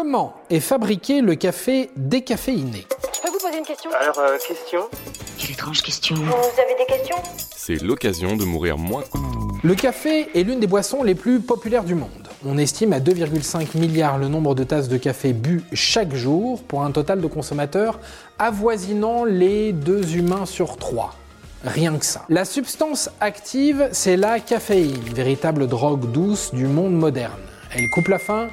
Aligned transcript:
Comment 0.00 0.32
est 0.48 0.60
fabriqué 0.60 1.20
le 1.22 1.34
café 1.34 1.90
décaféiné 1.96 2.86
Je 3.12 3.20
peux 3.20 3.32
vous 3.32 3.40
poser 3.40 3.58
une 3.58 3.64
question 3.64 3.90
Alors, 4.00 4.16
euh, 4.20 4.38
question 4.38 4.82
Quelle 5.36 5.50
étrange 5.50 5.82
question. 5.82 6.14
Vous 6.14 6.22
avez 6.22 6.76
des 6.78 6.86
questions 6.86 7.16
C'est 7.56 7.82
l'occasion 7.82 8.36
de 8.36 8.44
mourir 8.44 8.78
moins. 8.78 9.02
Le 9.64 9.74
café 9.74 10.28
est 10.38 10.44
l'une 10.44 10.60
des 10.60 10.68
boissons 10.68 11.02
les 11.02 11.16
plus 11.16 11.40
populaires 11.40 11.82
du 11.82 11.96
monde. 11.96 12.28
On 12.46 12.58
estime 12.58 12.92
à 12.92 13.00
2,5 13.00 13.76
milliards 13.76 14.18
le 14.18 14.28
nombre 14.28 14.54
de 14.54 14.62
tasses 14.62 14.88
de 14.88 14.98
café 14.98 15.32
bu 15.32 15.64
chaque 15.72 16.14
jour 16.14 16.62
pour 16.62 16.84
un 16.84 16.92
total 16.92 17.20
de 17.20 17.26
consommateurs 17.26 17.98
avoisinant 18.38 19.24
les 19.24 19.72
deux 19.72 20.14
humains 20.14 20.46
sur 20.46 20.76
trois. 20.76 21.16
Rien 21.64 21.98
que 21.98 22.06
ça. 22.06 22.24
La 22.28 22.44
substance 22.44 23.10
active, 23.20 23.88
c'est 23.90 24.16
la 24.16 24.38
caféine, 24.38 25.00
véritable 25.12 25.66
drogue 25.66 26.08
douce 26.12 26.54
du 26.54 26.68
monde 26.68 26.94
moderne. 26.94 27.40
Elle 27.74 27.90
coupe 27.90 28.06
la 28.06 28.20
faim, 28.20 28.48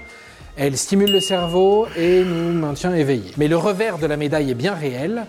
elle 0.58 0.78
stimule 0.78 1.12
le 1.12 1.20
cerveau 1.20 1.88
et 1.98 2.24
nous 2.24 2.54
maintient 2.54 2.94
éveillés. 2.94 3.32
Mais 3.38 3.48
le 3.48 3.58
revers 3.58 3.98
de 3.98 4.05
la 4.05 4.18
médaille 4.18 4.52
est 4.52 4.55
bien 4.55 4.73
réel. 4.73 5.26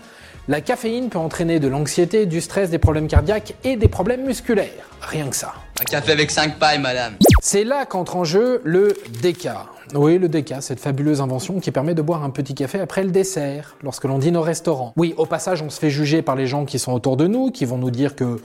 La 0.49 0.61
caféine 0.61 1.09
peut 1.09 1.19
entraîner 1.19 1.59
de 1.59 1.67
l'anxiété, 1.67 2.25
du 2.25 2.39
stress, 2.39 2.69
des 2.69 2.77
problèmes 2.77 3.09
cardiaques 3.09 3.55
et 3.65 3.75
des 3.75 3.89
problèmes 3.89 4.23
musculaires. 4.23 4.89
Rien 5.01 5.27
que 5.27 5.35
ça. 5.35 5.53
Un 5.81 5.83
café 5.83 6.13
avec 6.13 6.31
5 6.31 6.57
pailles, 6.57 6.79
madame. 6.79 7.15
C'est 7.41 7.65
là 7.65 7.85
qu'entre 7.85 8.15
en 8.15 8.23
jeu 8.23 8.61
le 8.63 8.93
déca. 9.21 9.65
Oui, 9.93 10.17
le 10.17 10.29
déca, 10.29 10.61
cette 10.61 10.79
fabuleuse 10.79 11.19
invention 11.19 11.59
qui 11.59 11.71
permet 11.71 11.95
de 11.95 12.01
boire 12.01 12.23
un 12.23 12.29
petit 12.29 12.55
café 12.55 12.79
après 12.79 13.03
le 13.03 13.11
dessert, 13.11 13.75
lorsque 13.83 14.05
l'on 14.05 14.19
dîne 14.19 14.37
au 14.37 14.41
restaurant. 14.41 14.93
Oui, 14.95 15.13
au 15.17 15.25
passage, 15.25 15.61
on 15.61 15.69
se 15.69 15.81
fait 15.81 15.89
juger 15.89 16.21
par 16.21 16.37
les 16.37 16.47
gens 16.47 16.63
qui 16.63 16.79
sont 16.79 16.93
autour 16.93 17.17
de 17.17 17.27
nous, 17.27 17.51
qui 17.51 17.65
vont 17.65 17.77
nous 17.77 17.91
dire 17.91 18.15
que 18.15 18.39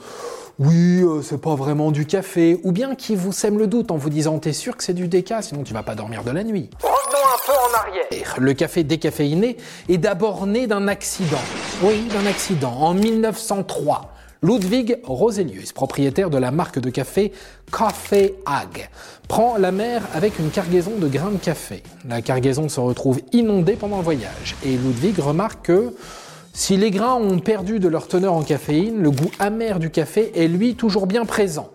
oui, 0.59 1.01
euh, 1.03 1.21
c'est 1.21 1.39
pas 1.39 1.55
vraiment 1.55 1.91
du 1.91 2.05
café, 2.05 2.59
ou 2.63 2.73
bien 2.73 2.95
qui 2.95 3.15
vous 3.15 3.31
sèment 3.31 3.59
le 3.59 3.67
doute 3.67 3.91
en 3.91 3.95
vous 3.95 4.09
disant 4.09 4.39
t'es 4.39 4.53
sûr 4.53 4.75
que 4.75 4.83
c'est 4.83 4.93
du 4.93 5.07
déca, 5.07 5.41
sinon 5.41 5.63
tu 5.63 5.73
vas 5.73 5.83
pas 5.83 5.95
dormir 5.95 6.25
de 6.25 6.31
la 6.31 6.43
nuit. 6.43 6.69
Le 8.37 8.53
café 8.53 8.83
décaféiné 8.83 9.57
est 9.89 9.97
d'abord 9.97 10.47
né 10.47 10.67
d'un 10.67 10.87
accident. 10.87 11.41
Oui, 11.81 12.03
d'un 12.13 12.25
accident. 12.25 12.71
En 12.71 12.93
1903, 12.93 14.13
Ludwig 14.41 14.99
Roselius, 15.03 15.71
propriétaire 15.71 16.29
de 16.29 16.37
la 16.37 16.51
marque 16.51 16.79
de 16.79 16.89
café 16.89 17.31
Café 17.71 18.35
Hag, 18.45 18.89
prend 19.27 19.57
la 19.57 19.71
mer 19.71 20.03
avec 20.13 20.37
une 20.39 20.51
cargaison 20.51 20.91
de 20.97 21.07
grains 21.07 21.31
de 21.31 21.37
café. 21.37 21.83
La 22.07 22.21
cargaison 22.21 22.69
se 22.69 22.79
retrouve 22.79 23.21
inondée 23.31 23.73
pendant 23.73 23.97
le 23.97 24.03
voyage 24.03 24.55
et 24.65 24.75
Ludwig 24.77 25.19
remarque 25.19 25.65
que 25.65 25.93
si 26.53 26.77
les 26.77 26.91
grains 26.91 27.15
ont 27.15 27.39
perdu 27.39 27.79
de 27.79 27.87
leur 27.87 28.07
teneur 28.07 28.33
en 28.33 28.43
caféine, 28.43 29.01
le 29.01 29.11
goût 29.11 29.31
amer 29.39 29.79
du 29.79 29.89
café 29.89 30.31
est 30.35 30.47
lui 30.47 30.75
toujours 30.75 31.07
bien 31.07 31.25
présent. 31.25 31.71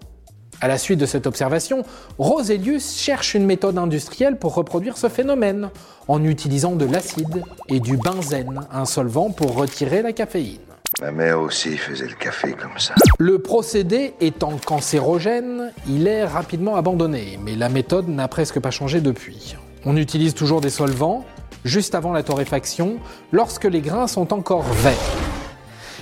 À 0.60 0.66
la 0.66 0.76
suite 0.76 0.98
de 0.98 1.06
cette 1.06 1.28
observation, 1.28 1.84
Roselius 2.18 2.96
cherche 2.96 3.34
une 3.34 3.46
méthode 3.46 3.78
industrielle 3.78 4.38
pour 4.38 4.54
reproduire 4.54 4.98
ce 4.98 5.08
phénomène, 5.08 5.70
en 6.08 6.24
utilisant 6.24 6.74
de 6.74 6.84
l'acide 6.84 7.44
et 7.68 7.78
du 7.78 7.96
benzène, 7.96 8.60
un 8.72 8.84
solvant 8.84 9.30
pour 9.30 9.54
retirer 9.54 10.02
la 10.02 10.12
caféine. 10.12 10.58
Ma 11.00 11.12
mère 11.12 11.40
aussi 11.40 11.76
faisait 11.76 12.08
le 12.08 12.14
café 12.14 12.54
comme 12.54 12.76
ça. 12.76 12.94
Le 13.20 13.38
procédé 13.38 14.14
étant 14.20 14.56
cancérogène, 14.56 15.72
il 15.86 16.08
est 16.08 16.24
rapidement 16.24 16.74
abandonné, 16.74 17.38
mais 17.40 17.54
la 17.54 17.68
méthode 17.68 18.08
n'a 18.08 18.26
presque 18.26 18.58
pas 18.58 18.72
changé 18.72 19.00
depuis. 19.00 19.54
On 19.84 19.96
utilise 19.96 20.34
toujours 20.34 20.60
des 20.60 20.70
solvants, 20.70 21.24
juste 21.64 21.94
avant 21.94 22.12
la 22.12 22.24
torréfaction, 22.24 22.96
lorsque 23.30 23.64
les 23.64 23.80
grains 23.80 24.08
sont 24.08 24.32
encore 24.32 24.64
verts. 24.64 24.96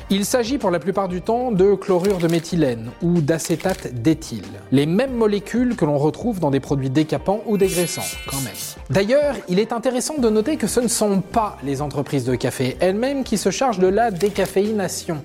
Il 0.08 0.24
s'agit 0.24 0.56
pour 0.56 0.70
la 0.70 0.78
plupart 0.78 1.08
du 1.08 1.20
temps 1.20 1.50
de 1.50 1.74
chlorure 1.74 2.18
de 2.18 2.28
méthylène 2.28 2.92
ou 3.02 3.20
d'acétate 3.20 3.92
d'éthyle, 3.92 4.44
les 4.70 4.86
mêmes 4.86 5.14
molécules 5.14 5.74
que 5.74 5.84
l'on 5.84 5.98
retrouve 5.98 6.38
dans 6.38 6.52
des 6.52 6.60
produits 6.60 6.90
décapants 6.90 7.42
ou 7.44 7.58
dégraissants, 7.58 8.06
quand 8.30 8.40
même. 8.42 8.54
D'ailleurs, 8.88 9.34
il 9.48 9.58
est 9.58 9.72
intéressant 9.72 10.16
de 10.18 10.30
noter 10.30 10.58
que 10.58 10.68
ce 10.68 10.78
ne 10.78 10.86
sont 10.86 11.20
pas 11.20 11.58
les 11.64 11.82
entreprises 11.82 12.24
de 12.24 12.36
café 12.36 12.76
elles-mêmes 12.78 13.24
qui 13.24 13.36
se 13.36 13.50
chargent 13.50 13.80
de 13.80 13.88
la 13.88 14.12
décaféination, 14.12 15.24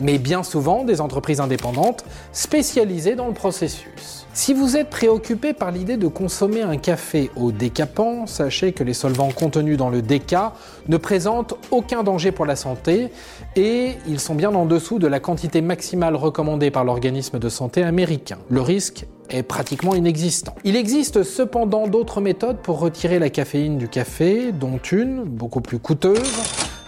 mais 0.00 0.18
bien 0.18 0.42
souvent 0.42 0.84
des 0.84 1.00
entreprises 1.00 1.40
indépendantes 1.40 2.04
spécialisées 2.32 3.14
dans 3.14 3.28
le 3.28 3.34
processus. 3.34 4.26
Si 4.34 4.54
vous 4.54 4.76
êtes 4.76 4.88
préoccupé 4.88 5.52
par 5.52 5.72
l'idée 5.72 5.96
de 5.96 6.06
consommer 6.06 6.62
un 6.62 6.76
café 6.76 7.30
au 7.34 7.50
décapant, 7.50 8.26
sachez 8.26 8.72
que 8.72 8.84
les 8.84 8.94
solvants 8.94 9.30
contenus 9.30 9.76
dans 9.76 9.90
le 9.90 10.00
déca 10.00 10.52
ne 10.86 10.96
présentent 10.96 11.54
aucun 11.72 12.04
danger 12.04 12.30
pour 12.30 12.46
la 12.46 12.54
santé 12.54 13.08
et 13.56 13.94
ils 14.06 14.20
sont 14.20 14.36
bien 14.36 14.54
en 14.54 14.64
dessous 14.64 15.00
de 15.00 15.08
la 15.08 15.18
quantité 15.18 15.60
maximale 15.60 16.14
recommandée 16.14 16.70
par 16.70 16.84
l'organisme 16.84 17.38
de 17.38 17.48
santé 17.48 17.82
américain. 17.82 18.38
Le 18.48 18.60
risque 18.60 19.06
est 19.30 19.42
pratiquement 19.42 19.94
inexistant. 19.94 20.54
Il 20.64 20.76
existe 20.76 21.22
cependant 21.22 21.88
d'autres 21.88 22.20
méthodes 22.20 22.58
pour 22.58 22.78
retirer 22.78 23.18
la 23.18 23.30
caféine 23.30 23.76
du 23.76 23.88
café, 23.88 24.52
dont 24.52 24.78
une, 24.78 25.24
beaucoup 25.24 25.60
plus 25.60 25.78
coûteuse, 25.78 26.22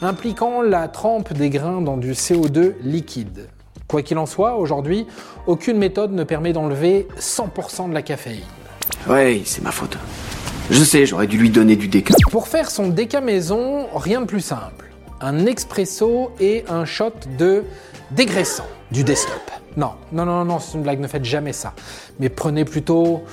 impliquant 0.02 0.62
la 0.62 0.88
trempe 0.88 1.32
des 1.32 1.50
grains 1.50 1.80
dans 1.80 1.96
du 1.96 2.12
CO2 2.12 2.74
liquide. 2.82 3.48
Quoi 3.86 4.02
qu'il 4.02 4.18
en 4.18 4.26
soit, 4.26 4.56
aujourd'hui, 4.56 5.06
aucune 5.46 5.76
méthode 5.76 6.12
ne 6.12 6.24
permet 6.24 6.52
d'enlever 6.52 7.08
100% 7.18 7.88
de 7.88 7.94
la 7.94 8.02
caféine. 8.02 8.40
Ouais, 9.08 9.42
c'est 9.44 9.62
ma 9.62 9.72
faute. 9.72 9.96
Je 10.70 10.84
sais, 10.84 11.04
j'aurais 11.06 11.26
dû 11.26 11.36
lui 11.38 11.50
donner 11.50 11.74
du 11.74 11.88
déca. 11.88 12.14
Pour 12.30 12.46
faire 12.46 12.70
son 12.70 12.88
déca 12.88 13.20
maison, 13.20 13.88
rien 13.94 14.20
de 14.20 14.26
plus 14.26 14.40
simple. 14.40 14.86
Un 15.20 15.46
expresso 15.46 16.30
et 16.38 16.64
un 16.68 16.84
shot 16.84 17.12
de 17.36 17.64
dégraissant, 18.12 18.66
du 18.92 19.02
desktop. 19.02 19.42
Non, 19.76 19.92
non, 20.12 20.24
non, 20.24 20.44
non, 20.44 20.58
c'est 20.60 20.74
une 20.76 20.82
blague, 20.82 21.00
ne 21.00 21.08
faites 21.08 21.24
jamais 21.24 21.52
ça. 21.52 21.74
Mais 22.20 22.28
prenez 22.28 22.64
plutôt 22.64 23.24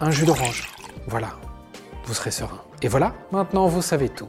un 0.00 0.10
jus 0.10 0.26
d'orange. 0.26 0.68
Voilà, 1.06 1.28
vous 2.04 2.14
serez 2.14 2.30
serein. 2.30 2.60
Et 2.82 2.88
voilà, 2.88 3.14
maintenant 3.32 3.66
vous 3.66 3.82
savez 3.82 4.10
tout. 4.10 4.28